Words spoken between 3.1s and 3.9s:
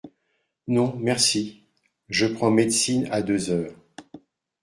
à deux heures.